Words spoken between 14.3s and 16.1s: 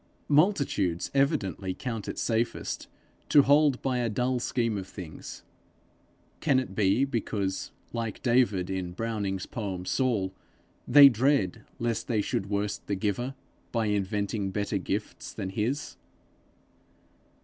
better gifts than his?